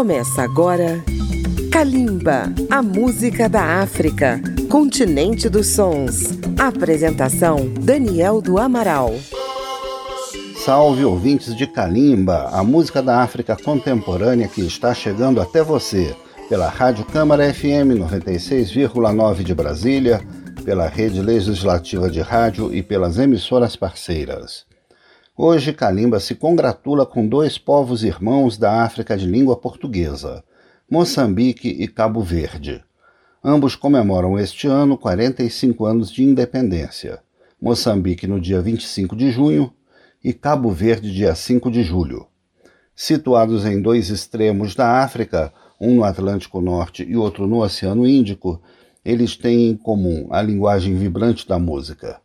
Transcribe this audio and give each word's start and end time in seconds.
Começa 0.00 0.40
agora 0.40 1.04
Kalimba, 1.70 2.50
a 2.70 2.80
música 2.80 3.50
da 3.50 3.82
África, 3.82 4.40
continente 4.70 5.46
dos 5.46 5.66
sons. 5.74 6.38
Apresentação 6.58 7.68
Daniel 7.78 8.40
do 8.40 8.56
Amaral. 8.56 9.12
Salve 10.64 11.04
ouvintes 11.04 11.54
de 11.54 11.66
Kalimba, 11.66 12.48
a 12.50 12.64
música 12.64 13.02
da 13.02 13.20
África 13.20 13.54
contemporânea 13.62 14.48
que 14.48 14.62
está 14.62 14.94
chegando 14.94 15.38
até 15.38 15.62
você 15.62 16.16
pela 16.48 16.70
Rádio 16.70 17.04
Câmara 17.04 17.52
FM 17.52 18.00
96,9 18.00 19.42
de 19.42 19.54
Brasília, 19.54 20.22
pela 20.64 20.88
Rede 20.88 21.20
Legislativa 21.20 22.08
de 22.08 22.22
Rádio 22.22 22.74
e 22.74 22.82
pelas 22.82 23.18
emissoras 23.18 23.76
parceiras. 23.76 24.69
Hoje, 25.42 25.72
Kalimba 25.72 26.20
se 26.20 26.34
congratula 26.34 27.06
com 27.06 27.26
dois 27.26 27.56
povos 27.56 28.04
irmãos 28.04 28.58
da 28.58 28.82
África 28.82 29.16
de 29.16 29.24
língua 29.24 29.56
portuguesa, 29.56 30.44
Moçambique 30.86 31.66
e 31.66 31.88
Cabo 31.88 32.20
Verde. 32.20 32.84
Ambos 33.42 33.74
comemoram 33.74 34.38
este 34.38 34.66
ano 34.66 34.98
45 34.98 35.86
anos 35.86 36.10
de 36.10 36.22
independência. 36.22 37.20
Moçambique 37.58 38.26
no 38.26 38.38
dia 38.38 38.60
25 38.60 39.16
de 39.16 39.30
junho 39.30 39.72
e 40.22 40.34
Cabo 40.34 40.70
Verde 40.70 41.10
dia 41.10 41.34
5 41.34 41.70
de 41.70 41.82
julho. 41.82 42.26
Situados 42.94 43.64
em 43.64 43.80
dois 43.80 44.10
extremos 44.10 44.74
da 44.74 45.02
África, 45.02 45.54
um 45.80 45.94
no 45.94 46.04
Atlântico 46.04 46.60
Norte 46.60 47.02
e 47.02 47.16
outro 47.16 47.46
no 47.46 47.62
Oceano 47.62 48.06
Índico, 48.06 48.60
eles 49.02 49.36
têm 49.36 49.70
em 49.70 49.74
comum 49.74 50.28
a 50.30 50.42
linguagem 50.42 50.94
vibrante 50.96 51.48
da 51.48 51.58
música. 51.58 52.20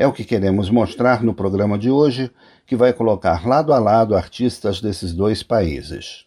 É 0.00 0.06
o 0.06 0.14
que 0.14 0.24
queremos 0.24 0.70
mostrar 0.70 1.22
no 1.22 1.34
programa 1.34 1.78
de 1.78 1.90
hoje, 1.90 2.30
que 2.70 2.76
vai 2.76 2.92
colocar 2.92 3.48
lado 3.48 3.72
a 3.72 3.80
lado 3.80 4.14
artistas 4.14 4.80
desses 4.80 5.12
dois 5.12 5.42
países. 5.42 6.24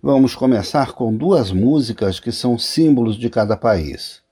Vamos 0.00 0.36
começar 0.36 0.92
com 0.92 1.12
duas 1.12 1.50
músicas 1.50 2.20
que 2.20 2.30
são 2.30 2.56
símbolos 2.56 3.16
de 3.16 3.28
cada 3.28 3.56
país. 3.56 4.22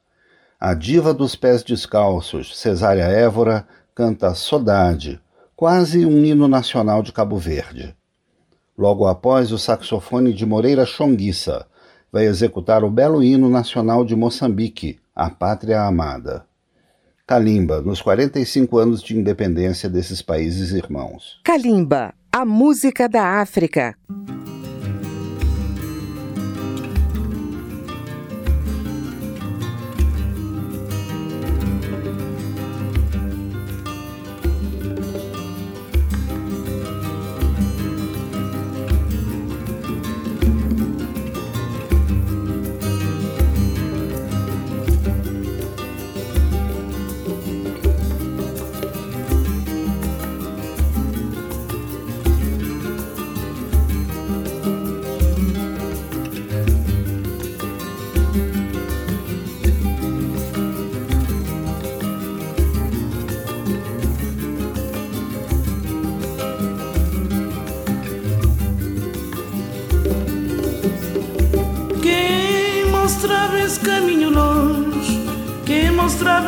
A 0.61 0.73
diva 0.73 1.13
dos 1.13 1.35
pés 1.35 1.65
descalços, 1.65 2.57
Cesária 2.57 3.03
Évora, 3.03 3.67
canta 3.93 4.33
Saudade, 4.37 5.21
quase 5.57 6.07
um 6.07 6.25
hino 6.25 6.47
nacional 6.47 7.03
de 7.03 7.11
Cabo 7.11 7.39
Verde. 7.39 7.93
Logo 8.79 9.09
após, 9.09 9.51
o 9.51 9.59
saxofone 9.59 10.33
de 10.33 10.47
Moreira 10.47 10.87
Chonguissa 10.87 11.67
vai 12.13 12.27
executar 12.27 12.85
o 12.85 12.91
belo 12.91 13.21
hino 13.21 13.51
nacional 13.51 14.05
de 14.05 14.15
Moçambique, 14.15 15.01
A 15.13 15.29
Pátria 15.29 15.83
Amada. 15.83 16.47
Kalimba, 17.31 17.81
nos 17.81 18.03
45 18.03 18.77
anos 18.77 19.01
de 19.01 19.17
independência 19.17 19.89
desses 19.89 20.21
países 20.21 20.73
irmãos. 20.73 21.41
Kalimba, 21.45 22.13
a 22.33 22.45
música 22.45 23.09
da 23.09 23.41
África. 23.41 23.95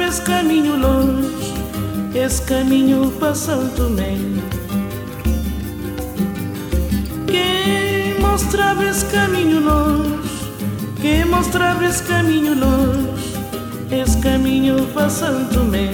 Esse 0.00 0.22
caminho 0.22 0.76
longe, 0.76 1.52
esse 2.14 2.40
caminho 2.42 3.10
para 3.18 3.32
Tomé. 3.76 4.16
Quem 7.26 8.20
mostrava 8.20 8.84
esse 8.84 9.04
caminho 9.06 9.60
longe, 9.60 10.18
quem 11.00 11.24
mostrava 11.24 11.84
esse 11.84 12.02
caminho 12.04 12.54
longe, 12.54 13.34
esse 13.90 14.16
caminho 14.18 14.86
para 14.94 15.08
Tomé. 15.52 15.90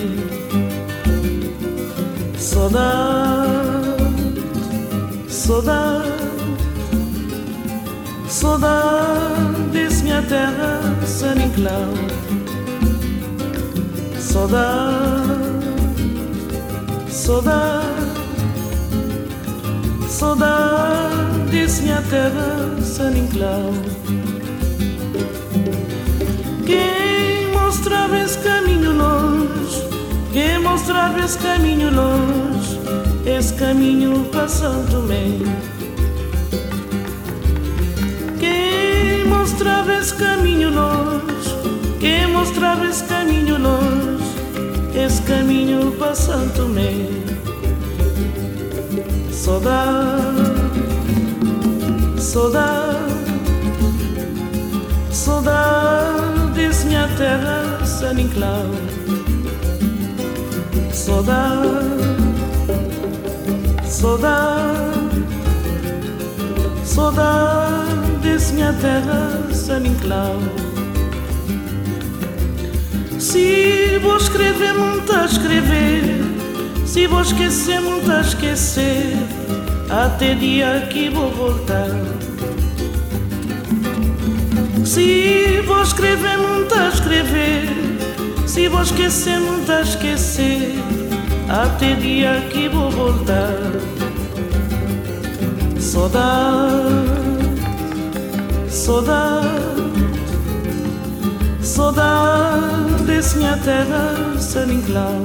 Saudade, 2.36 3.96
saudade, 5.28 6.08
saudade 8.28 9.62
desse 9.72 10.04
minha 10.04 10.22
terra, 10.22 10.80
San 11.06 11.36
Inclau. 11.36 12.07
Saudade, 17.10 17.84
saudade, 20.08 21.50
disse 21.50 21.82
minha 21.82 22.00
terra 22.02 22.76
San 22.80 23.16
Inclau. 23.16 23.74
Quem 26.64 27.52
mostrava 27.52 28.16
esse 28.16 28.38
caminho 28.38 28.92
longe, 28.92 29.82
quem 30.32 30.60
mostrava 30.60 31.18
esse 31.18 31.38
caminho 31.38 31.90
longe, 31.92 32.78
esse 33.26 33.54
caminho 33.54 34.24
Tomé. 34.88 35.26
Quem 38.38 39.26
mostrava 39.26 39.94
esse 39.94 40.14
caminho 40.14 40.70
longe, 40.70 41.56
quem 41.98 42.28
mostrava 42.28 42.86
esse 42.86 43.02
caminho 43.02 43.58
longe 43.58 44.17
esse 45.04 45.22
caminho 45.22 45.92
Tomé. 46.50 46.92
Saudade, 49.30 50.42
saudade, 52.20 52.98
saudade 55.12 56.50
desse 56.54 56.86
minha 56.86 57.08
terra, 57.16 57.84
San 57.84 58.18
Inclau. 58.18 58.66
Saudade, 60.92 61.86
saudade, 63.84 65.24
saudade 66.84 68.10
desse 68.20 68.52
minha 68.52 68.72
terra, 68.72 69.48
San 69.52 69.86
Inclau. 69.86 70.67
Se 73.28 73.98
vou 74.00 74.16
escrever, 74.16 74.72
muito 74.72 75.12
a 75.12 75.26
escrever. 75.26 76.02
Se 76.86 77.06
vou 77.06 77.20
esquecer, 77.20 77.78
muito 77.78 78.10
a 78.10 78.22
esquecer. 78.22 79.12
Até 79.90 80.34
dia 80.34 80.88
que 80.90 81.10
vou 81.10 81.30
voltar. 81.32 81.90
Se 84.82 85.60
vou 85.66 85.82
escrever, 85.82 86.38
muito 86.38 86.74
a 86.74 86.88
escrever. 86.88 87.68
Se 88.46 88.66
vou 88.66 88.80
esquecer, 88.80 89.38
muito 89.38 89.70
a 89.72 89.82
esquecer. 89.82 90.72
Até 91.50 91.96
dia 91.96 92.48
que 92.50 92.66
vou 92.70 92.90
voltar. 92.90 93.58
Saudade, 95.78 96.80
saudade, 98.70 100.17
Saudades 101.68 103.34
minha 103.34 103.56
terra 103.58 104.40
seringlão 104.40 105.22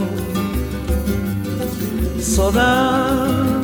Saudade, 2.20 3.64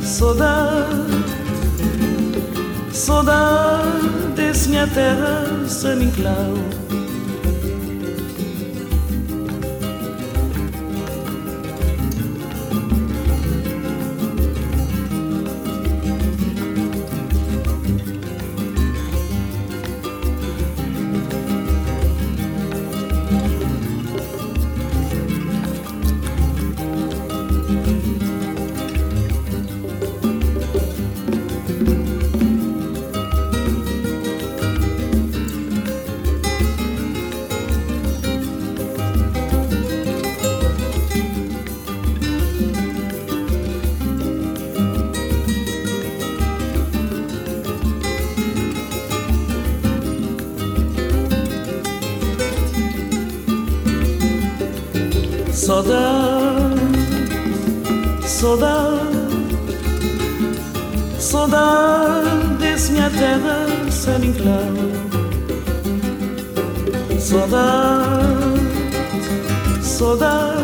saudade 0.00 1.24
Saudades 2.90 4.66
minha 4.68 4.86
terra 4.86 5.44
seringlão 5.68 6.54
saudade 61.76 62.54
desse 62.58 62.92
minha 62.92 63.10
terra 63.10 63.66
sem 63.90 64.32
claro. 64.32 64.92
Saudade, 67.18 68.60
saudade, 69.82 70.62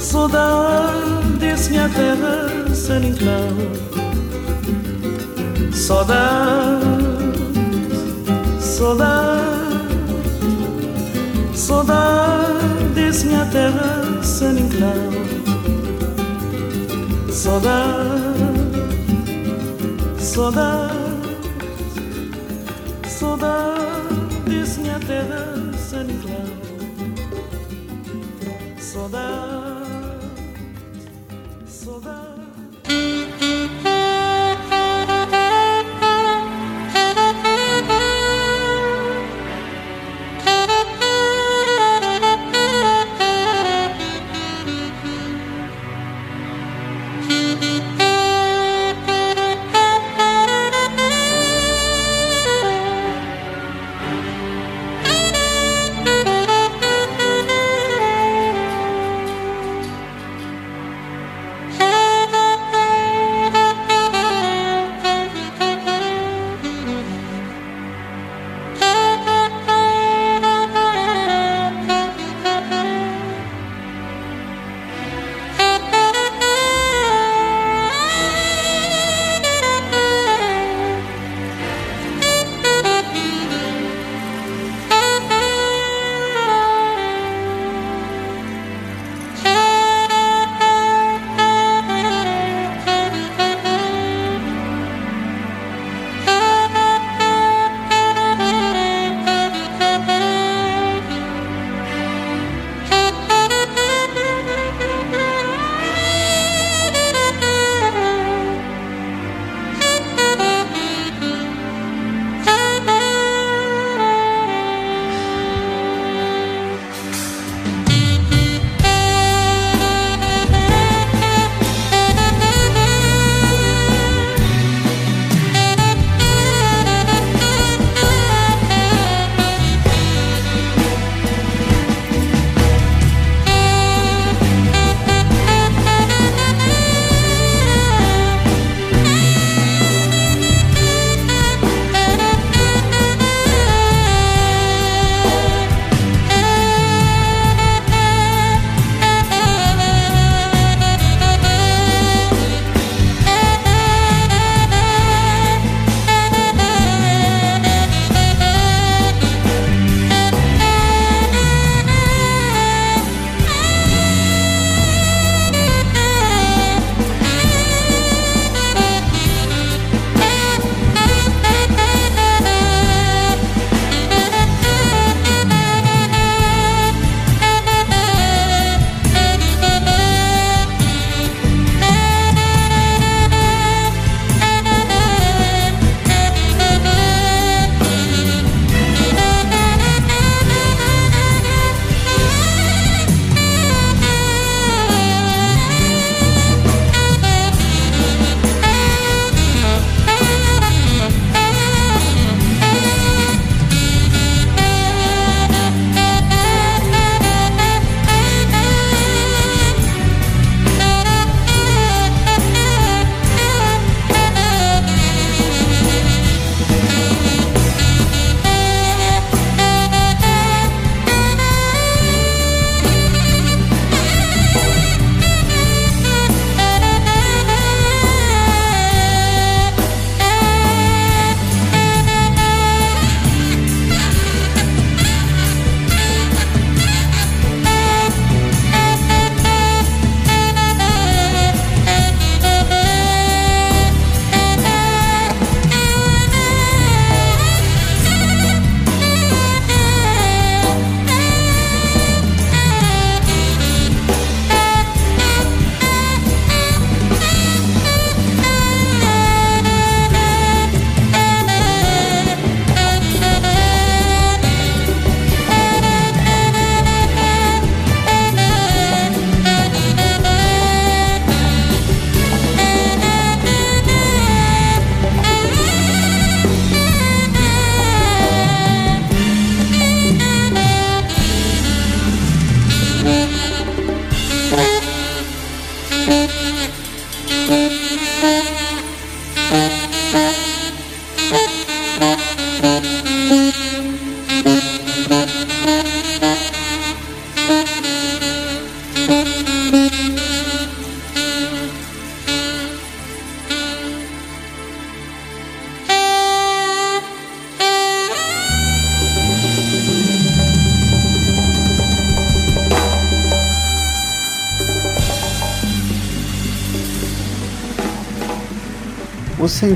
saudade 0.00 1.38
desse 1.38 1.70
minha 1.70 1.88
terra 1.88 2.74
sem 2.74 3.14
claro. 3.14 3.70
Saudade, 5.72 6.84
saudade, 8.60 9.42
saudade 11.54 12.84
desse 12.94 13.26
minha 13.26 13.46
terra 13.46 14.02
sem 14.22 14.68
claro. 14.68 15.18
Saudade, 17.30 18.47
Soda, 20.38 20.88
soda, 23.08 23.74
desnha 24.46 25.00
terra, 25.00 25.42
sunny 25.76 26.16
cloud. 26.22 26.62
Soda. 28.80 29.67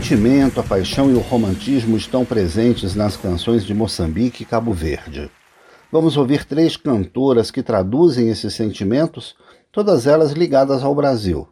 Sentimento, 0.02 0.58
a 0.58 0.64
paixão 0.64 1.12
e 1.12 1.14
o 1.14 1.20
romantismo 1.20 1.96
estão 1.96 2.24
presentes 2.24 2.96
nas 2.96 3.16
canções 3.16 3.64
de 3.64 3.72
Moçambique 3.72 4.42
e 4.42 4.44
Cabo 4.44 4.72
Verde. 4.72 5.30
Vamos 5.92 6.16
ouvir 6.16 6.44
três 6.44 6.76
cantoras 6.76 7.52
que 7.52 7.62
traduzem 7.62 8.28
esses 8.28 8.52
sentimentos, 8.52 9.36
todas 9.70 10.08
elas 10.08 10.32
ligadas 10.32 10.82
ao 10.82 10.92
Brasil. 10.92 11.46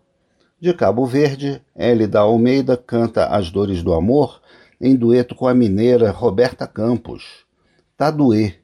De 0.58 0.74
Cabo 0.74 1.06
Verde, 1.06 1.62
Hélida 1.76 2.18
Almeida 2.18 2.76
canta 2.76 3.26
As 3.26 3.52
Dores 3.52 3.84
do 3.84 3.94
Amor 3.94 4.40
em 4.80 4.96
dueto 4.96 5.36
com 5.36 5.46
a 5.46 5.54
mineira 5.54 6.10
Roberta 6.10 6.66
Campos. 6.66 7.44
Taduê, 7.96 8.54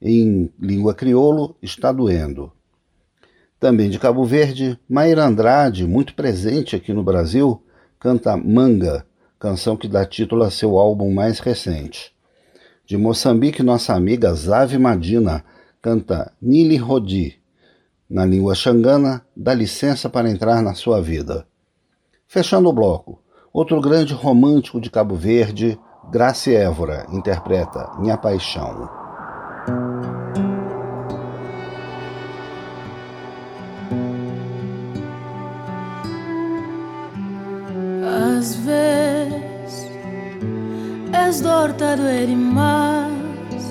em 0.00 0.48
língua 0.60 0.94
crioulo, 0.94 1.56
está 1.60 1.90
doendo. 1.90 2.52
Também 3.58 3.90
de 3.90 3.98
Cabo 3.98 4.24
Verde, 4.24 4.78
Maíra 4.88 5.24
Andrade, 5.24 5.88
muito 5.88 6.14
presente 6.14 6.76
aqui 6.76 6.92
no 6.92 7.02
Brasil, 7.02 7.60
canta 7.98 8.36
Manga, 8.36 9.04
canção 9.44 9.76
que 9.76 9.86
dá 9.86 10.06
título 10.06 10.42
a 10.42 10.50
seu 10.50 10.78
álbum 10.78 11.12
mais 11.12 11.38
recente. 11.38 12.14
De 12.86 12.96
Moçambique, 12.96 13.62
nossa 13.62 13.92
amiga 13.92 14.32
Zave 14.32 14.78
Madina 14.78 15.44
canta 15.82 16.32
Nili 16.40 16.78
Rodi. 16.78 17.38
Na 18.08 18.24
língua 18.24 18.54
xangana, 18.54 19.20
dá 19.36 19.52
licença 19.52 20.08
para 20.08 20.30
entrar 20.30 20.62
na 20.62 20.72
sua 20.72 21.02
vida. 21.02 21.46
Fechando 22.26 22.70
o 22.70 22.72
bloco, 22.72 23.20
outro 23.52 23.82
grande 23.82 24.14
romântico 24.14 24.80
de 24.80 24.90
Cabo 24.90 25.14
Verde, 25.14 25.78
Grace 26.10 26.54
Évora, 26.54 27.06
interpreta 27.12 27.92
Minha 27.98 28.16
Paixão. 28.16 29.03
És 41.34 41.40
dorta 41.40 41.96
doer 41.96 42.28
mais 42.36 43.64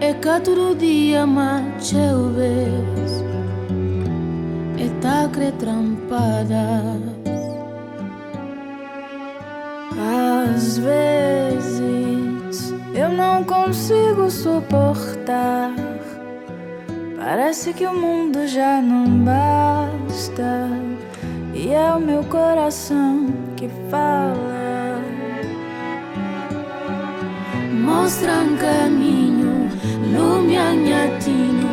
que 0.00 0.40
todo 0.44 0.76
dia 0.76 1.26
mate 1.26 1.96
eu 1.96 2.28
vez 2.34 3.24
É 4.76 4.88
tacre 5.00 5.52
trampada 5.52 7.00
Às 10.44 10.76
vezes 10.76 12.74
eu 12.94 13.10
não 13.10 13.42
consigo 13.44 14.30
suportar. 14.30 15.72
Parece 17.16 17.72
que 17.72 17.86
o 17.86 17.94
mundo 17.94 18.46
já 18.46 18.82
não 18.82 19.06
basta. 19.24 20.68
E 21.54 21.72
é 21.72 21.92
o 21.94 22.00
meu 22.00 22.22
coração 22.24 23.32
que 23.56 23.68
fala. 23.90 24.63
Mostra 27.84 28.32
um 28.32 28.56
caminho, 28.56 29.68
lume 30.10 30.56
anhatino, 30.56 31.68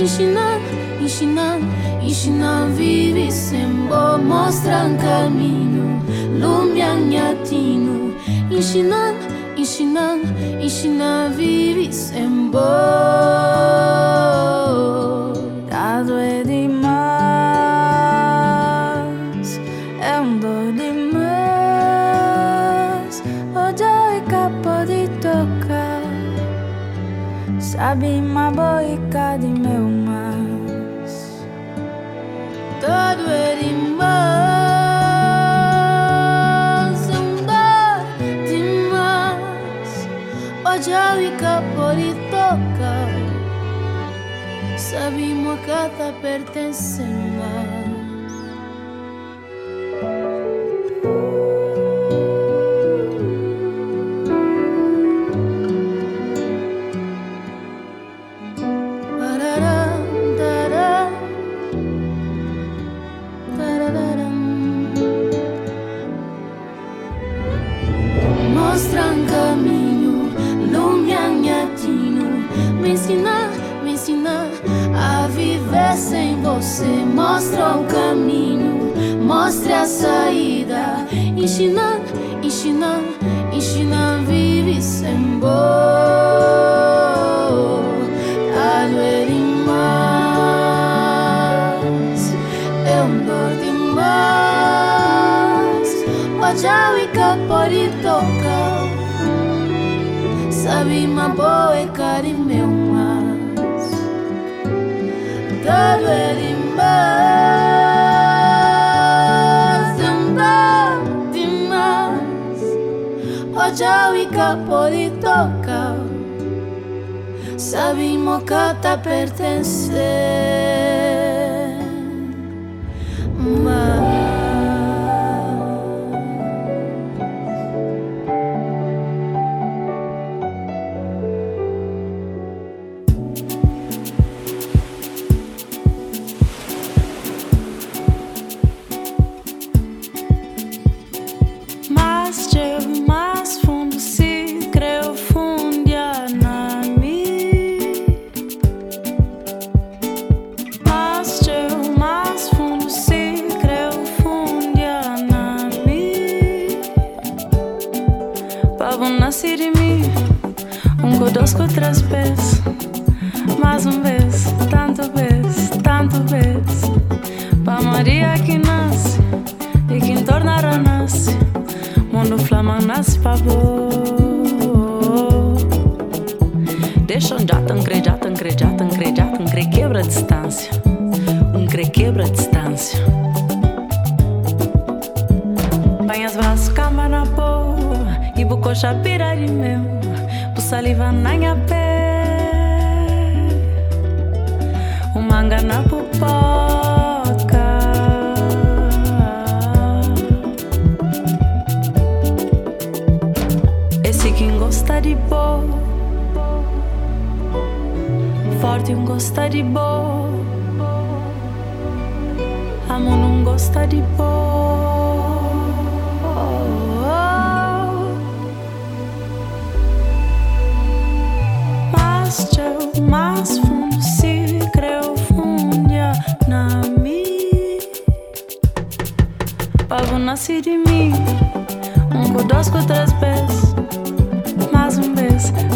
ensinando, 0.00 0.64
ensinando, 1.02 1.66
ensinando, 2.02 2.74
vive 2.74 3.30
sem 3.30 3.68
bo. 3.86 4.16
Mostra 4.24 4.84
um 4.84 4.96
caminho, 4.96 6.02
lume 6.40 6.80
anhatino, 6.80 8.14
ensinando, 8.50 9.18
ensinando, 9.54 10.26
ensinando, 10.62 11.36
vive 11.36 11.92
sem 11.92 12.50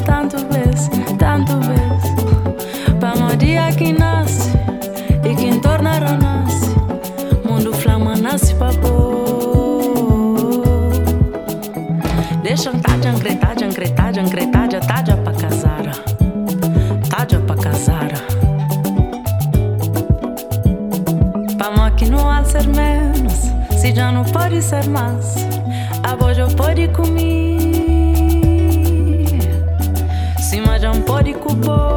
tanto 0.04 0.37
vez, 0.52 0.88
tanto 1.18 1.52
vez. 1.61 2.99
Para 3.00 3.34
dia 3.37 3.70
que 3.73 3.92
nasce 3.92 4.50
e 5.25 5.34
que 5.34 5.58
tornará 5.61 6.12
nasce. 6.12 6.75
Mundo 7.44 7.73
flama 7.73 8.16
nasce 8.16 8.54
pra 8.54 8.70
Deixam 12.42 12.78
tarde, 12.78 13.08
ancretade, 13.08 13.64
ancretade, 13.64 14.20
ancretade, 14.20 14.80
tarde 14.87 15.16
pra 15.16 15.32
casar. 15.32 15.82
Tarde 17.08 17.38
pra 17.38 17.56
casar. 17.56 18.12
Vamos 21.58 21.80
aqui 21.80 22.08
não 22.11 22.30
há 22.30 22.44
ser 22.44 22.66
menos, 22.68 23.50
se 23.80 23.94
já 23.94 24.12
não 24.12 24.25
pode 24.25 24.61
ser 24.62 24.87
mais. 24.88 25.37
A 26.02 26.14
boja 26.14 26.46
pode 26.49 26.88
comer. 26.88 27.53
for 31.62 31.94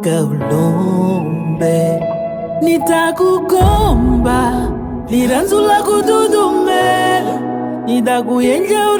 nataka 0.00 0.24
ulombe, 0.24 2.00
nitakugomba 2.62 4.68
liranzu 5.08 5.60
la 5.60 5.82
kududume 5.82 7.22
nitakuyenja 7.86 8.90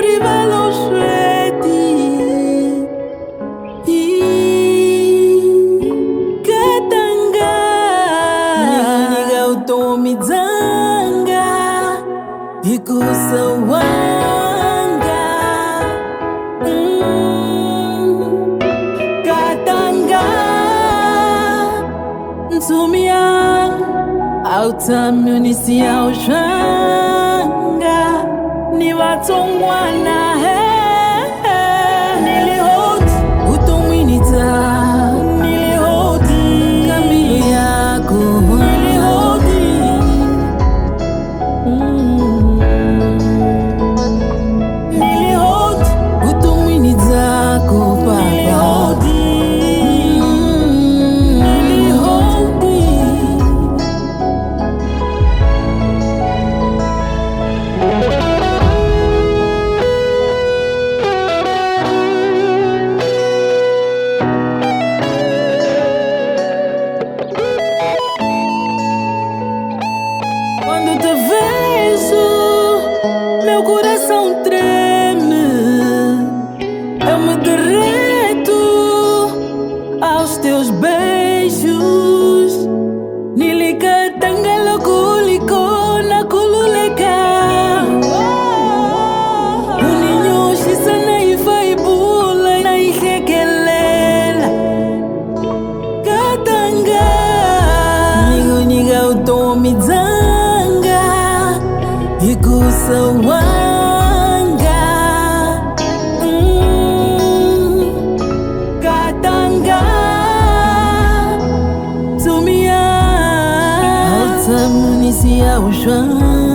I'm 114.52 114.56
not 114.56 114.58
Sam 114.58 115.00
Nisia 115.00 115.60
Ushan. 115.62 116.49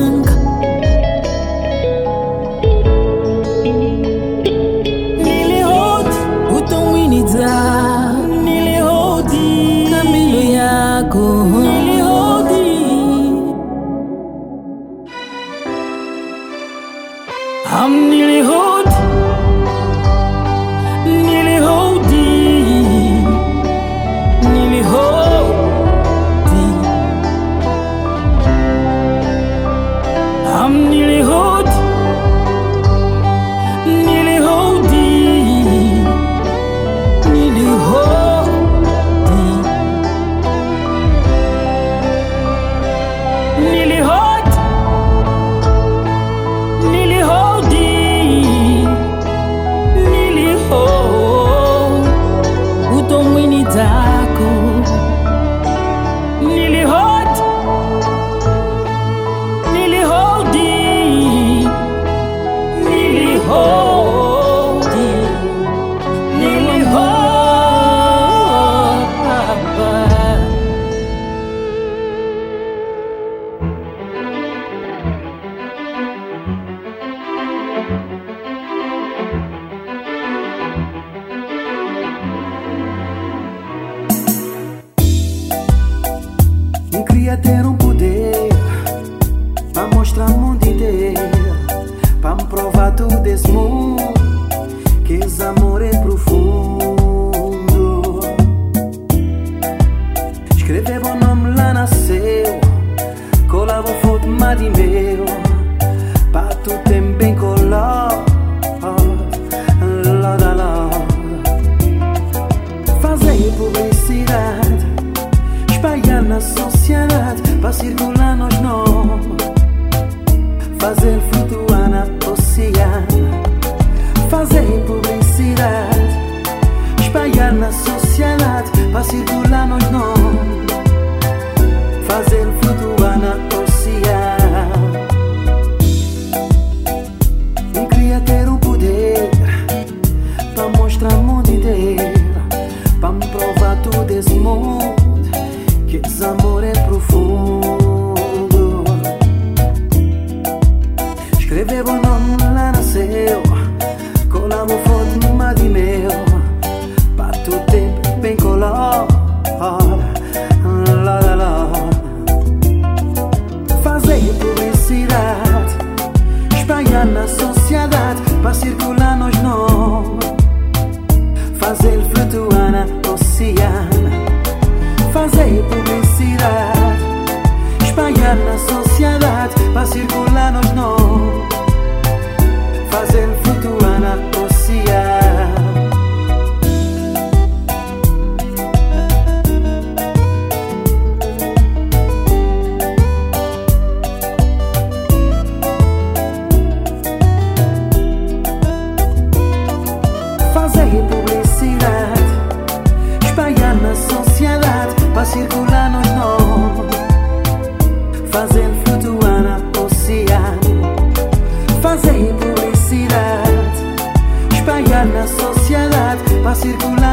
tú 106.66 106.82
te 106.84 107.05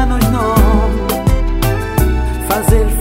anos 0.03 0.23
não 0.31 0.53
fazer 2.49 2.92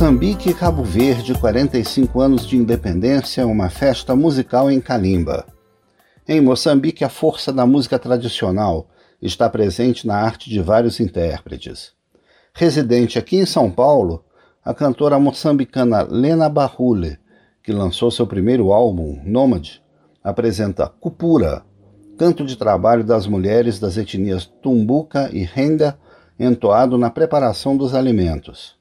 Moçambique 0.00 0.48
e 0.48 0.54
Cabo 0.54 0.82
Verde, 0.82 1.34
45 1.34 2.22
anos 2.22 2.46
de 2.46 2.56
independência, 2.56 3.46
uma 3.46 3.68
festa 3.68 4.16
musical 4.16 4.70
em 4.70 4.80
Calimba. 4.80 5.44
Em 6.26 6.40
Moçambique, 6.40 7.04
a 7.04 7.10
força 7.10 7.52
da 7.52 7.66
música 7.66 7.98
tradicional 7.98 8.88
está 9.20 9.46
presente 9.50 10.06
na 10.06 10.16
arte 10.16 10.48
de 10.48 10.58
vários 10.58 11.00
intérpretes. 11.00 11.92
Residente 12.54 13.18
aqui 13.18 13.36
em 13.36 13.44
São 13.44 13.70
Paulo, 13.70 14.24
a 14.64 14.72
cantora 14.72 15.18
moçambicana 15.18 16.00
Lena 16.00 16.48
Barrule, 16.48 17.18
que 17.62 17.70
lançou 17.70 18.10
seu 18.10 18.26
primeiro 18.26 18.72
álbum, 18.72 19.20
Nômade, 19.22 19.82
apresenta 20.24 20.88
Cupura, 20.88 21.62
canto 22.16 22.46
de 22.46 22.56
trabalho 22.56 23.04
das 23.04 23.26
mulheres 23.26 23.78
das 23.78 23.98
etnias 23.98 24.46
Tumbuca 24.46 25.28
e 25.30 25.44
Renda, 25.44 25.98
entoado 26.38 26.96
na 26.96 27.10
preparação 27.10 27.76
dos 27.76 27.94
alimentos. 27.94 28.79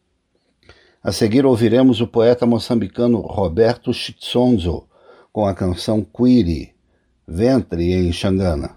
A 1.02 1.14
seguir 1.14 1.46
ouviremos 1.46 2.02
o 2.02 2.08
poeta 2.08 2.46
moçambicano 2.46 3.20
Roberto 3.22 3.94
Chitsonzo 3.94 4.86
com 5.32 5.46
a 5.46 5.54
canção 5.54 6.04
Quiri, 6.04 6.76
Ventre 7.26 7.94
em 7.94 8.12
Xangana. 8.12 8.76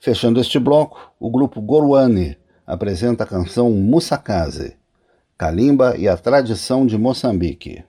Fechando 0.00 0.40
este 0.40 0.58
bloco, 0.58 1.12
o 1.20 1.30
grupo 1.30 1.60
Goruane 1.60 2.36
apresenta 2.66 3.22
a 3.22 3.26
canção 3.28 3.70
Musakaze, 3.70 4.76
Kalimba 5.36 5.96
e 5.96 6.08
a 6.08 6.16
tradição 6.16 6.84
de 6.84 6.98
Moçambique. 6.98 7.84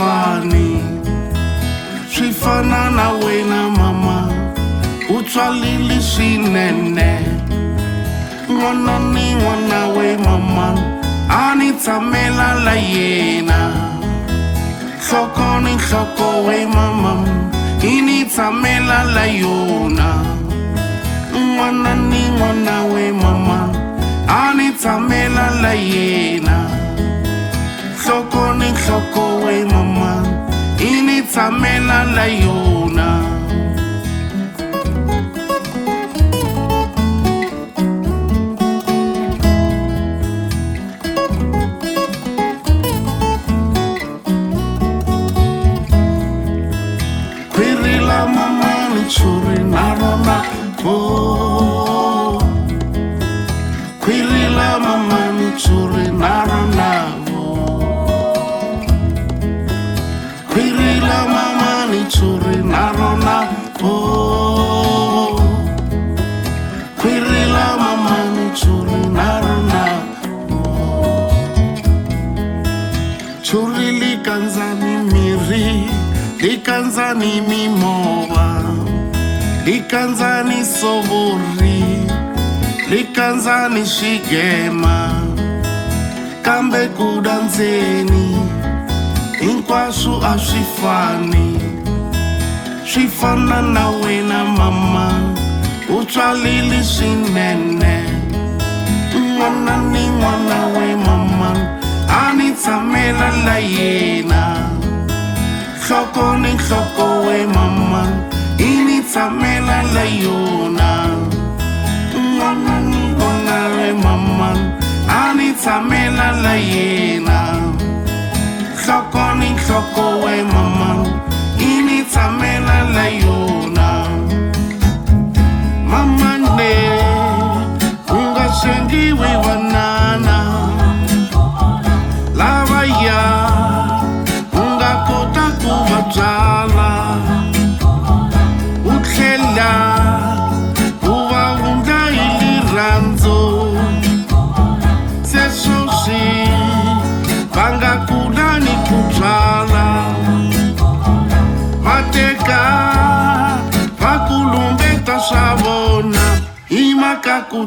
Fani 0.00 0.68
swi 2.12 2.28
fana 2.40 2.80
na 2.98 3.06
wena 3.22 3.60
mama. 3.78 4.16
U 5.14 5.16
tswalile 5.28 5.98
swinene. 6.10 7.10
N'wana 8.48 8.94
ni 9.14 9.26
n'wana 9.40 9.80
we 9.96 10.08
mama. 10.26 10.66
A 11.40 11.54
ni 11.58 11.68
tshamela 11.82 12.48
la 12.64 12.74
yena. 12.92 13.60
Nhloko 15.00 15.46
ni 15.64 15.72
nhloko 15.80 16.28
we 16.46 16.58
mama. 16.76 17.12
I 17.92 17.94
ni 18.06 18.18
tshamela 18.32 18.98
la 19.14 19.24
yona. 19.42 20.08
N'wana 21.34 21.92
ni 22.10 22.22
n'wana 22.36 22.76
we 22.92 23.04
mama. 23.22 23.58
A 24.38 24.42
ni 24.56 24.66
tshamela 24.80 25.46
la 25.62 25.72
yena 25.90 26.29
amena 31.50 32.04
na 32.14 32.26
yo. 32.26 32.69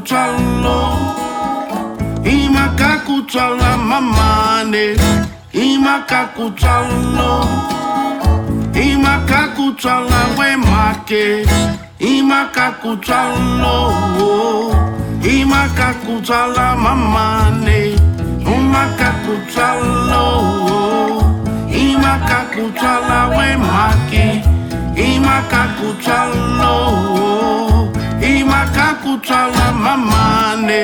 imakakutswallo 0.03 0.97
imakakutswalla 2.25 3.77
mamane. 3.77 4.95
Imakakutswallo 5.53 7.45
imakakutswalla 8.73 10.21
wemake 10.37 11.45
imakakutswallo 11.99 13.93
imakakutswalla 15.23 16.75
mamane. 16.75 17.95
Umakakutswallo 18.45 20.25
imakakutswalla 21.71 23.27
wemake 23.37 24.43
imakakutswallo 24.95 27.72
imakakutswala 28.23 29.65
mamane. 29.83 30.81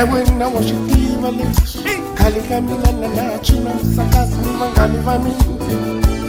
Yeah, 0.00 0.08
when 0.10 0.40
I 0.40 0.46
was 0.46 0.72
with 0.72 0.96
you, 0.96 1.26
I 1.26 1.28
lived. 1.28 1.58
Kaligami 2.16 2.72
na 2.82 2.90
na 2.90 3.08
na 3.12 3.38
chuna 3.44 3.76
sakas 3.84 4.32
ni 4.40 4.52
mangani 4.56 4.98
vami. 5.04 5.32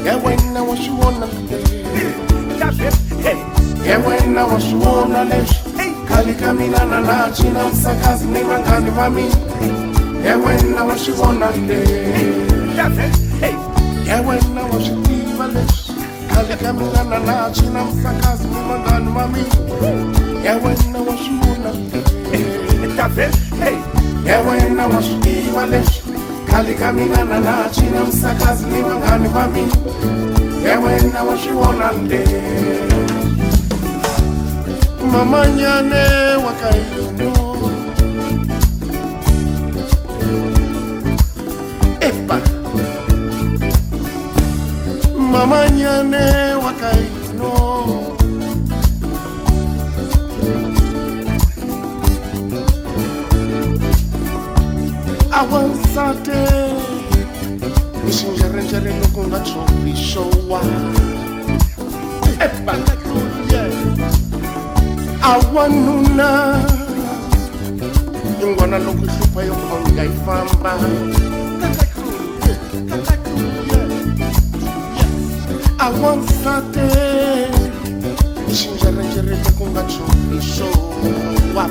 Yeah, 0.03 0.17
when 0.17 0.57
I 0.57 0.61
was 0.61 0.85
you 0.85 0.99
on 0.99 1.23
a 1.23 1.27
Yeah, 3.87 3.97
when 4.05 4.37
I 4.37 4.43
was 4.43 4.65
you 4.69 4.83
on 4.83 5.15
a 5.15 5.23
live. 5.23 5.47
Kaligami 6.03 6.67
na 6.69 6.83
na 6.83 6.99
na 6.99 7.31
chuna 7.31 7.71
sakas 7.71 8.25
ni 8.25 8.41
mangani 8.43 8.91
vami. 8.91 9.31
Yeah, 10.21 10.35
when 10.35 10.77
I 10.77 10.83
was 10.83 11.07
you 11.07 11.15
on 11.23 11.41
a 11.41 11.49
Yeah, 12.75 14.19
when 14.19 14.57
I 14.57 14.69
was 14.69 14.87
you 14.89 14.95
on 15.39 15.39
a 15.39 15.47
live. 15.47 15.71
Kaligami 16.27 16.91
na 16.93 17.03
na 17.03 17.19
na 17.23 17.49
chuna 17.55 17.87
sakas 18.03 18.43
ni 18.43 18.59
mangani 18.67 19.11
vami. 19.15 19.43
Yeah, 20.43 20.57
when 20.57 20.77
I 20.93 20.99
was 20.99 21.25
you 21.25 21.39
on 21.39 21.65
a 21.65 21.71
live. 21.71 23.50
Ya 24.25 24.39
wena 24.41 24.87
wa 24.87 25.03
swi 25.03 25.15
tiva 25.21 25.65
leswi 25.65 26.13
khale 26.49 26.73
ka 26.73 26.91
mina 26.93 27.23
na 27.23 27.39
nachi 27.39 27.81
na 27.93 28.03
msakazi 28.03 28.65
ni 28.65 28.81
vanghani 28.81 29.27
va 29.27 29.47
mina. 29.47 29.75
Ya 30.69 30.79
wena 30.79 31.23
wa 31.23 31.37
swi 31.37 31.51
vona 31.51 31.91
nde 31.91 32.23
mamanyane 35.11 36.03
wa 36.45 36.51
ka 36.53 36.69
hino 36.71 37.31
epa. 41.99 42.37
Mamanyane 45.31 46.53
wa 46.63 46.71
ka 46.73 46.89
hino 46.91 48.00
avonsati 55.41 56.37
lexi 58.05 58.25
njherenjhereni 58.31 59.07
ku 59.13 59.21
nga 59.27 59.39
tshopi 59.45 59.91
xo 60.07 60.23
wa 60.49 60.61
ebangatuye 62.45 63.63
awanuna 65.31 66.29
yingwana 68.39 68.77
loko 68.85 69.05
hlupha 69.13 69.41
yo 69.49 69.55
khonga 69.65 70.03
yi 70.09 70.15
famba 70.25 70.73
avonsati 75.85 76.87
lexi 78.47 78.67
njherenjhereni 78.75 79.49
ku 79.57 79.63
nga 79.73 79.83
tshopi 79.89 80.37
xo 80.53 80.69
wa 81.55 81.65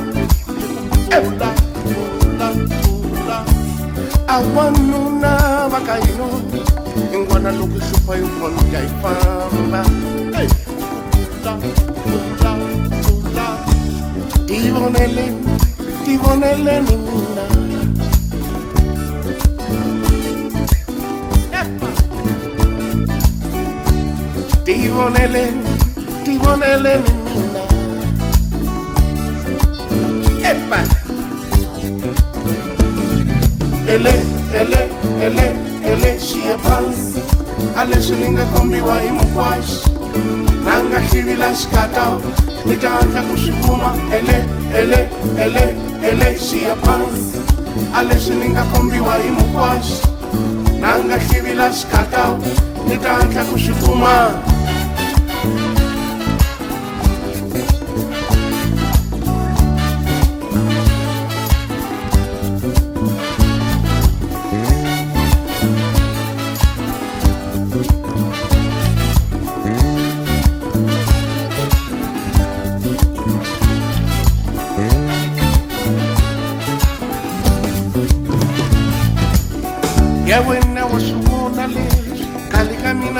ebangatuye 1.17 2.90
awanuna 4.31 5.33
bakayino 5.73 6.27
ingwana 7.15 7.51
lokuhlupha 7.59 8.13
inkolo 8.23 8.59
ngiyayifamba 8.63 9.81
ndiyiboneleni 14.45 15.53
ndiyiboneleni 16.01 16.95
mina 17.05 17.45
ndiyiboneleni 24.63 25.63
ndiyiboneleni 26.21 27.20
aleso 37.81 38.15
ningakombiwa 38.15 39.05
imukwasi 39.05 39.91
nangahlivila 40.65 41.55
sikatao 41.55 42.21
nitaanza 42.67 43.23
kusukuma 43.23 43.95
ele 44.17 44.45
ele 44.79 45.09
ele 45.45 45.77
ele 46.11 46.39
siya 46.39 46.77
phansi. 46.77 47.39
Aleso 47.95 48.35
ningakombiwa 48.35 49.15
imukwasi 49.29 50.03
nangahlivila 50.81 51.73
sikatao 51.73 52.39
nitaanza 52.89 53.45
kusukuma 53.45 54.31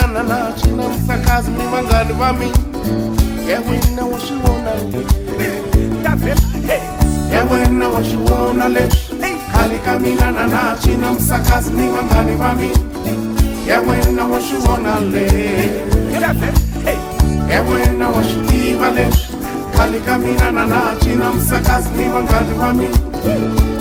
khale 0.01 0.09
ka 0.09 0.09
mina 0.09 0.23
na 0.23 0.23
na 0.23 0.53
cina 0.57 0.89
msakazi 0.89 1.51
mi. 1.51 1.65
Vanghani 1.73 2.13
va 2.13 2.33
mina 2.33 2.57
ya 3.49 3.61
wena 3.61 4.05
wa 4.05 4.21
swi 4.21 4.37
vona 4.43 4.73
ya 7.33 7.45
wena 7.45 7.89
wa 7.89 8.05
swi 8.05 8.17
vona 8.17 8.69
leswi 8.69 9.19
khale 9.53 9.79
ka 9.85 9.99
mina 9.99 10.31
na 10.33 10.47
na 10.47 11.13
msakazi 11.13 11.71
mi. 11.71 11.89
Vanghani 11.89 12.37
va 12.37 12.55
mina 12.55 12.79
ya 13.67 13.81
wena 13.81 14.25
wa 14.25 14.41
swi 14.41 14.59
vona 14.59 15.01
leswi 15.01 16.49
ya 17.51 17.63
wena 17.63 18.09
wa 18.09 18.25
swi 18.25 18.47
tiva 18.49 18.91
leswi 18.91 19.37
khale 19.77 20.01
ka 20.01 20.19
mina 20.19 20.53
na 20.53 20.67
na 20.67 21.33
msakazi 21.33 21.89
mi. 21.97 22.05
Vanghani 22.05 22.55
va 22.59 22.73
mina 22.73 22.99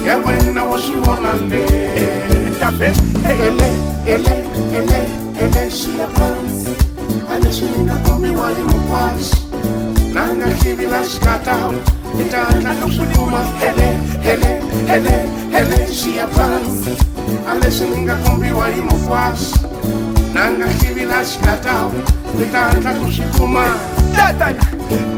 ya 0.05 0.17
wena 0.17 0.63
wa 0.63 0.79
swi 0.79 0.95
vona 0.95 1.33
leswi 1.33 3.07
ele 3.29 3.69
ele 4.05 4.35
ele 4.75 5.18
ebeshira 5.43 6.07
pansi 6.07 6.71
aneshirina 7.33 7.95
kumi 7.95 8.29
wali 8.29 8.63
mukwashi 8.63 9.35
nanga 10.13 10.47
kibila 10.47 11.03
shikataho 11.09 11.73
itanga 12.21 12.73
nokuluma 12.73 13.43
hele 13.59 13.97
hele 14.21 14.61
hele 14.87 15.29
hele 15.51 15.93
shia 15.93 16.27
pansi 16.27 16.91
aneshirina 17.51 18.15
kumi 18.15 18.51
wali 18.51 18.81
mukwashi 18.81 19.55
nanga 20.33 20.67
kibila 20.67 21.25
shikataho 21.25 21.91
itanga 22.43 22.93
kushikuma 22.93 23.65
Tatan, 24.15 24.55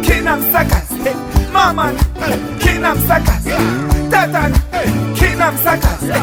kinam 0.01 0.39
msakazi 0.39 1.15
maman, 1.53 1.95
kinam 2.59 2.97
msakazi 2.97 3.49
tatan, 4.11 4.53
kinam 5.13 5.55
msakazi 5.55 6.13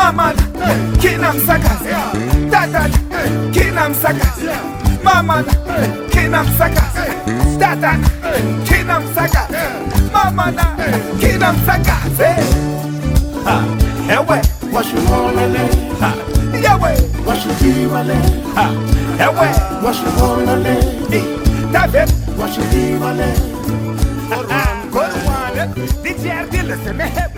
Mamad, 0.00 0.36
Kinam 0.96 1.36
Sakas, 1.46 1.82
Tatad, 2.50 2.90
Kinam 3.52 3.92
Sakas, 3.92 4.38
Mamad, 5.04 5.44
Kinam 6.08 6.46
Sakas, 6.56 6.94
Tatad, 7.60 8.00
Kinam 8.64 9.04
Sakas, 9.14 9.48
Mamana, 10.14 10.66
Kinam 11.20 11.56
Sakas, 11.66 12.18
eh? 12.18 12.40
Ewe, 14.08 14.38
what 14.72 14.86
you 14.90 15.00
want 15.10 15.36
to 15.36 15.44
do? 15.52 15.64
Yahweh, 16.64 16.96
what 17.26 17.44
you 17.44 17.52
do? 17.60 17.90
Ha, 18.56 18.66
Ewe, 19.20 19.48
what 19.84 19.96
you 20.00 20.10
want 20.16 20.48
to 20.48 20.54
do? 20.64 21.20
David, 21.72 22.08
what 22.38 22.56
you 22.56 22.64
do? 22.72 22.98
Ha, 24.30 24.38
ha, 24.48 24.62
go 24.90 25.00
on, 25.28 25.74
did 26.02 26.18
you 26.20 26.30
ever 26.30 26.62
listen? 26.62 27.29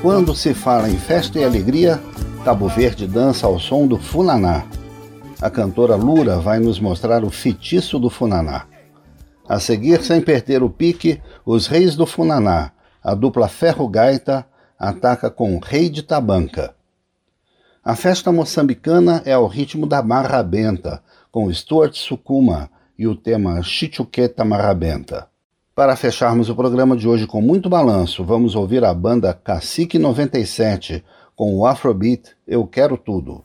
Quando 0.00 0.34
se 0.34 0.52
fala 0.54 0.88
em 0.88 0.96
festa 0.96 1.38
e 1.38 1.44
alegria, 1.44 2.00
Cabo 2.44 2.68
Verde 2.68 3.06
dança 3.06 3.46
ao 3.46 3.58
som 3.58 3.86
do 3.86 3.98
funaná. 3.98 4.66
A 5.40 5.50
cantora 5.50 5.96
Lura 5.96 6.38
vai 6.38 6.58
nos 6.58 6.78
mostrar 6.78 7.24
o 7.24 7.30
feitiço 7.30 7.98
do 7.98 8.10
funaná. 8.10 8.66
A 9.48 9.58
seguir, 9.58 10.02
sem 10.02 10.20
perder 10.20 10.62
o 10.62 10.70
pique, 10.70 11.20
os 11.44 11.66
reis 11.66 11.96
do 11.96 12.06
funaná, 12.06 12.72
a 13.02 13.14
dupla 13.14 13.48
Ferro 13.48 13.88
Gaita, 13.88 14.46
ataca 14.78 15.30
com 15.30 15.56
o 15.56 15.60
Rei 15.60 15.88
de 15.88 16.02
Tabanca. 16.02 16.74
A 17.82 17.94
festa 17.94 18.32
moçambicana 18.32 19.22
é 19.26 19.32
ao 19.32 19.46
ritmo 19.46 19.86
da 19.86 20.02
Marra 20.02 20.42
Benta, 20.42 21.02
com 21.30 21.52
Stuart 21.52 21.94
Sukuma 21.94 22.70
e 22.98 23.06
o 23.06 23.14
tema 23.14 23.62
Chichuqueta 23.62 24.44
Marrabenta. 24.44 25.28
Para 25.74 25.96
fecharmos 25.96 26.48
o 26.48 26.54
programa 26.54 26.96
de 26.96 27.08
hoje 27.08 27.26
com 27.26 27.40
muito 27.40 27.68
balanço, 27.68 28.22
vamos 28.22 28.54
ouvir 28.54 28.84
a 28.84 28.94
banda 28.94 29.34
Cacique 29.34 29.98
97 29.98 31.02
com 31.34 31.58
o 31.58 31.66
Afrobeat 31.66 32.30
Eu 32.46 32.64
Quero 32.64 32.96
Tudo. 32.96 33.42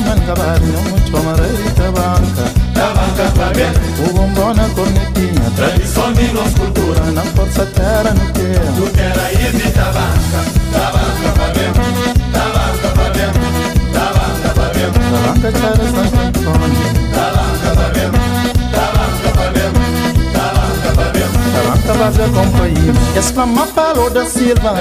manca 0.00 0.34
barrio, 0.34 0.80
mucho 0.90 1.22
margarita 1.22 1.90
banca. 1.90 2.44
La 2.74 2.88
banca 2.94 3.24
va 3.38 3.50
bien. 3.52 3.72
Ugombona 4.08 4.68
cornetinha. 4.74 5.50
Na 7.12 7.22
força 7.22 7.66
terra 7.66 8.14
no 8.14 8.32
que 8.32 8.40
era. 8.40 8.72
Era 8.96 9.32
e 9.32 9.72
da 9.72 9.84
banca. 9.96 10.40
Da 10.72 10.84
banca 10.94 11.30
va 11.38 11.46
bien. 11.52 11.72
Da 12.32 12.44
banca 15.26 15.52
chara 15.52 15.84
Santo 15.92 16.18
Antônio. 16.18 16.86
Da 17.12 17.24
banca 17.36 17.70
va 17.78 17.86
bien. 17.94 18.10
Da 18.72 18.84
banca 18.96 19.30
va 19.36 19.46
bien. 19.52 19.72
Da 20.42 20.48
banca. 20.56 21.90
Da 24.10 24.24
Silva. 24.24 24.72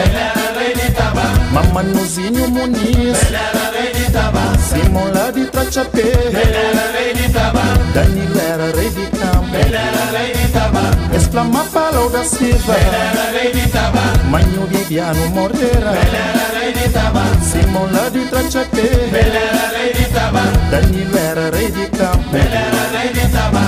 Mamãe 1.51 1.85
Nuzinho 1.85 2.47
Muniz. 2.47 3.17
Belera, 3.19 3.70
Taba 4.11 4.57
Simula 4.57 5.31
di 5.31 5.49
Tracciapè 5.49 6.29
Benera 6.31 6.91
lei 6.91 7.13
di 7.13 7.31
Taba 7.31 7.63
Danilera 7.93 8.71
Re 8.71 8.93
di 8.93 9.09
Cam 9.09 9.49
Benera 9.49 10.09
Re 10.11 10.31
di 10.33 10.51
Taba 10.51 10.89
Esclama 11.11 11.63
Palau 11.71 12.09
da 12.09 12.23
Silva. 12.23 12.73
Benera 12.73 13.31
lei 13.31 13.51
di 13.51 13.69
Taba 13.69 14.01
Magno 14.27 14.65
Viviano 14.67 15.25
Morera 15.27 15.91
Benera 15.91 16.45
lei 16.59 16.73
di 16.73 16.91
Taba 16.91 17.23
Simula 17.39 18.09
di 18.09 18.27
Tracciapè 18.29 19.07
Benera 19.09 19.71
lei 19.71 19.91
di 19.93 20.11
Taba 20.11 20.43
Danilera 20.69 21.49
Re 21.49 21.71
di 21.71 21.89
Cam 21.89 22.23
Benera 22.29 22.83
Re 22.91 23.11
di 23.11 23.31
Taba 23.31 23.63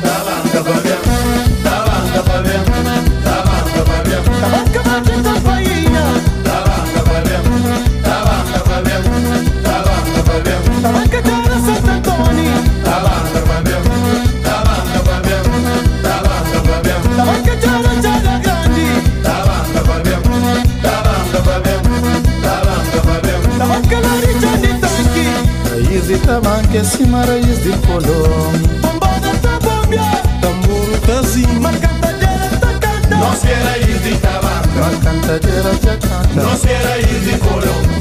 Taba 0.00 0.40
Taba 0.50 0.80
Taba 0.80 1.43
esquecimos 26.76 27.26
raíz 27.26 27.62
de 27.62 27.70
colón. 27.86 28.62
Bombada 28.80 29.32
tá 29.40 29.58
bombeada, 29.60 30.22
tambor 30.40 30.98
tazinho. 31.06 31.60
Mas 31.60 31.76
cantadeira 31.78 32.50
tá 32.60 32.78
cantando. 32.80 33.16
Nossa, 33.16 33.48
era 33.48 33.70
raiz 33.70 34.02
de 34.02 34.18
tabaco. 34.18 34.68
Mas 34.80 34.98
cantadeira 35.04 35.72
já 35.82 35.96
canta. 35.96 36.42
Nossa, 36.42 36.68
era 36.68 36.88
raiz 36.88 37.24
de 37.24 37.38
colón. 37.38 37.93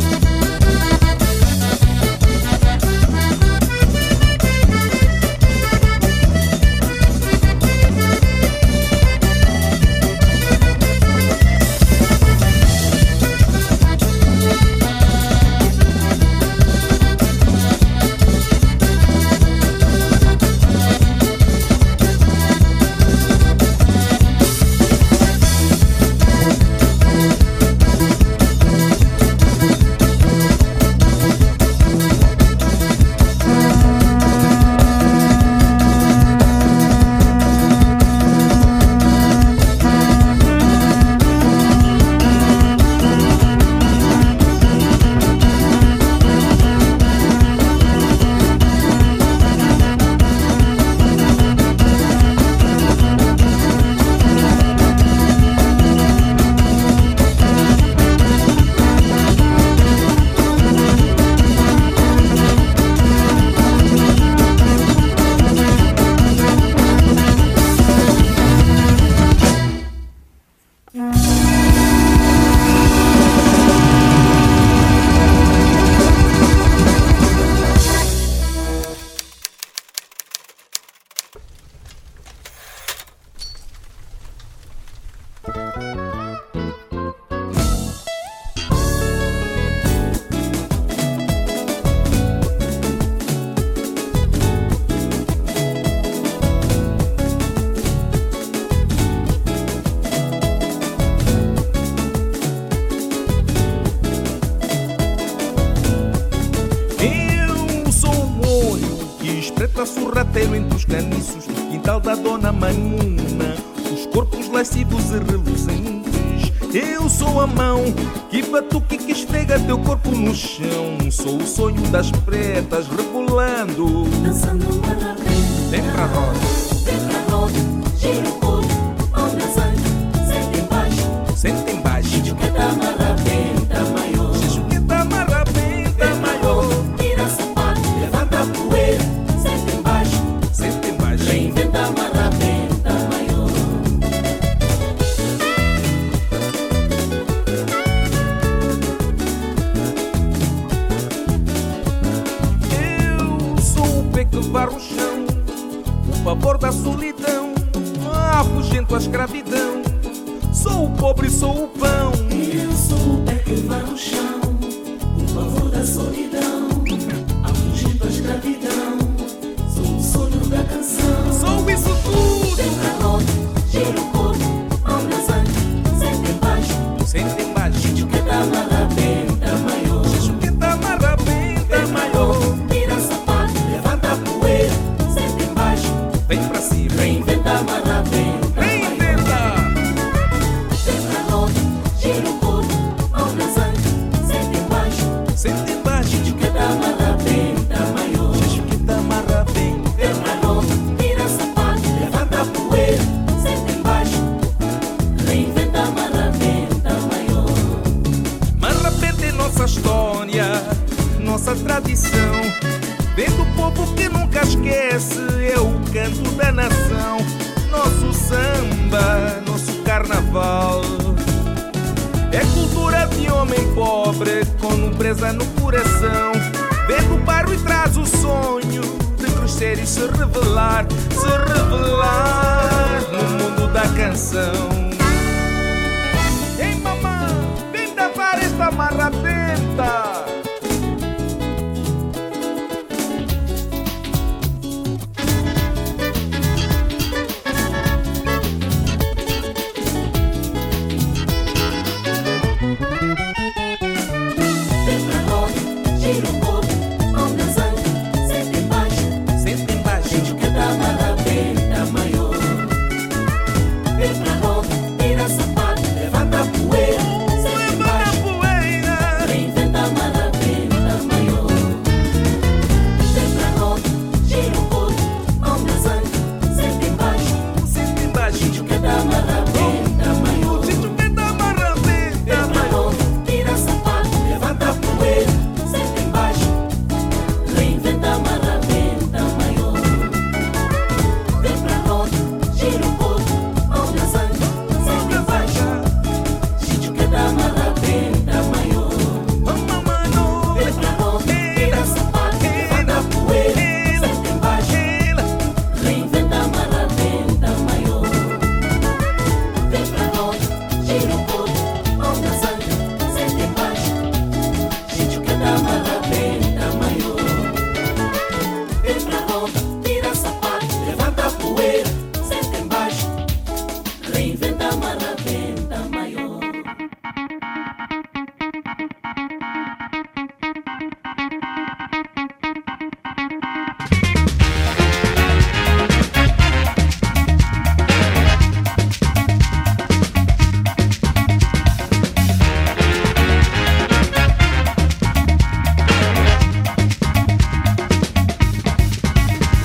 Das 121.93 122.11
pretas 122.25 122.87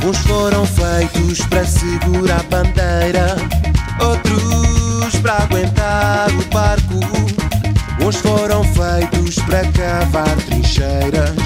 Uns 0.05 0.19
foram 0.19 0.65
feitos 0.65 1.41
para 1.47 1.65
segurar 1.65 2.41
a 2.41 2.43
bandeira, 2.45 3.37
outros 4.01 5.17
para 5.21 5.43
aguentar 5.43 6.29
o 6.31 6.55
barco. 6.55 7.01
Uns 8.01 8.17
foram 8.17 8.63
feitos 8.65 9.35
para 9.41 9.67
cavar 9.73 10.37
trincheiras, 10.47 11.37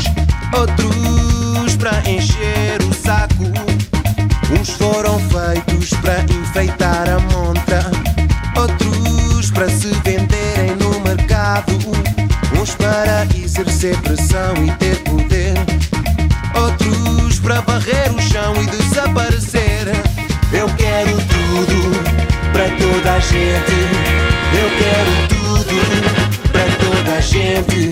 outros 0.57 1.77
para 1.77 1.99
encher 2.09 2.81
o 2.83 2.95
saco. 2.95 3.51
Uns 4.61 4.71
foram 4.71 5.19
feitos 5.19 5.91
para 6.01 6.23
enfeitar 6.23 7.09
a 7.09 7.19
monta, 7.35 7.91
outros 8.61 9.51
para 9.51 9.69
se 9.69 9.89
venderem 10.05 10.77
no 10.77 11.01
mercado. 11.01 11.73
Uns 12.61 12.75
para 12.75 13.27
exercer 13.35 13.97
pressão 14.03 14.55
e 14.65 14.71
ter 14.73 15.12
cruz 16.83 17.39
para 17.39 17.61
varrer 17.61 18.13
o 18.15 18.21
chão 18.21 18.55
e 18.63 18.67
desaparecer. 18.67 19.89
Eu 20.53 20.69
quero 20.77 21.13
tudo 21.13 21.93
para 22.53 22.69
toda 22.77 23.15
a 23.15 23.19
gente. 23.21 23.79
Eu 24.61 24.69
quero 24.79 25.13
tudo 25.29 25.77
para 26.51 26.67
toda 26.85 27.17
a 27.17 27.21
gente. 27.21 27.91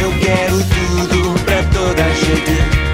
Eu 0.00 0.12
quero 0.20 0.56
tudo 0.56 1.44
para 1.44 1.62
toda 1.64 2.04
a 2.04 2.08
gente. 2.08 2.93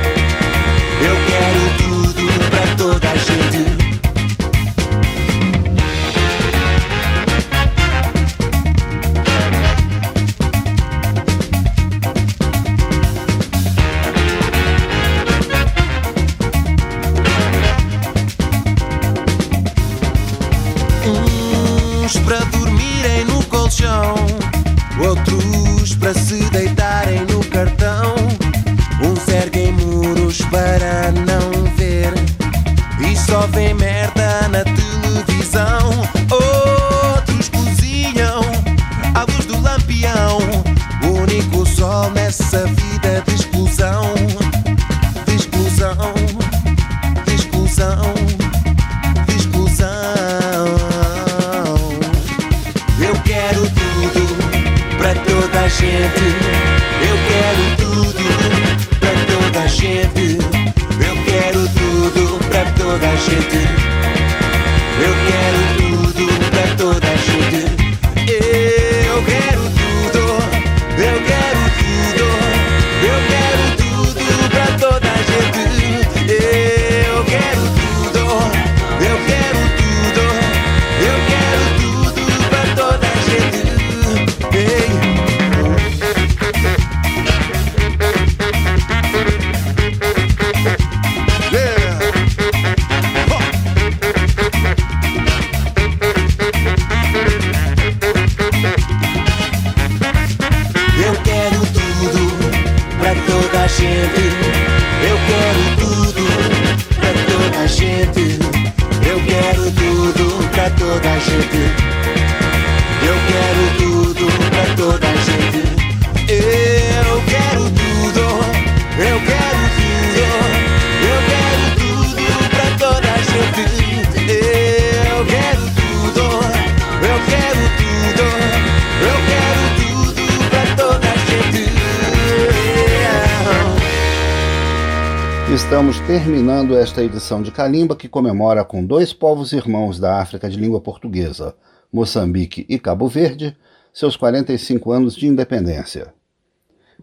Terminando 136.90 137.00
esta 137.00 137.04
edição 137.04 137.42
de 137.42 137.50
Calimba 137.52 137.94
que 137.94 138.08
comemora 138.08 138.64
com 138.64 138.84
dois 138.84 139.12
povos 139.12 139.52
irmãos 139.52 140.00
da 140.00 140.20
África 140.20 140.50
de 140.50 140.58
língua 140.58 140.80
portuguesa, 140.80 141.54
Moçambique 141.92 142.66
e 142.68 142.78
Cabo 142.78 143.06
Verde, 143.06 143.56
seus 143.92 144.16
45 144.16 144.90
anos 144.90 145.14
de 145.14 145.26
independência. 145.26 146.12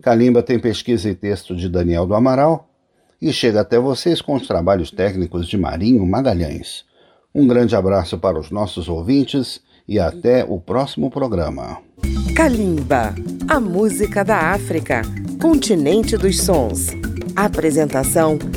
Calimba 0.02 0.44
tem 0.44 0.60
pesquisa 0.60 1.10
e 1.10 1.16
texto 1.16 1.56
de 1.56 1.70
Daniel 1.70 2.06
do 2.06 2.14
Amaral 2.14 2.70
e 3.22 3.32
chega 3.32 3.62
até 3.62 3.80
vocês 3.80 4.22
com 4.22 4.36
os 4.36 4.46
trabalhos 4.46 4.92
técnicos 4.92 5.48
de 5.48 5.58
Marinho 5.58 6.06
Magalhães. 6.06 6.84
Um 7.34 7.48
grande 7.48 7.76
abraço 7.76 8.18
para 8.18 8.40
os 8.40 8.52
nossos 8.52 8.90
ouvintes 8.90 9.62
e 9.88 10.00
até 10.00 10.44
o 10.44 10.60
próximo 10.60 11.10
programa. 11.10 11.78
Calimba, 12.36 13.16
a 13.48 13.60
música 13.60 14.24
da 14.24 14.52
África, 14.52 15.02
continente 15.42 16.18
dos 16.18 16.42
sons. 16.42 16.88
Apresentação: 17.36 18.38